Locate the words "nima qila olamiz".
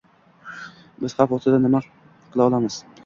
1.67-2.81